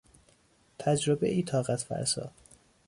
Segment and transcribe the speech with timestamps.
[0.79, 2.31] تجربهای طاقت فرسا